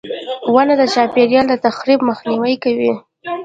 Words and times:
•ونه 0.53 0.73
د 0.81 0.83
چاپېریال 0.93 1.45
د 1.49 1.53
تخریب 1.65 1.99
مخنیوی 2.09 2.55
کوي. 2.63 2.93